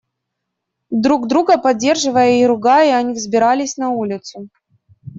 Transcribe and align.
Друг 1.03 1.27
друга 1.27 1.59
поддерживая 1.59 2.39
и 2.41 2.45
ругая 2.47 2.97
они 2.97 3.13
взбирались 3.13 3.77
на 3.77 3.91
улицу. 3.91 4.49